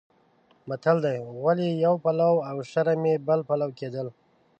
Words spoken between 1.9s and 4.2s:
پلو او شرم یې بل پلو کېدل.